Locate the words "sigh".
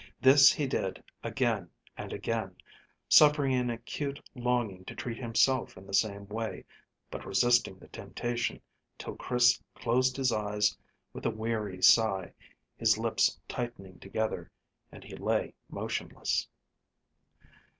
11.83-12.33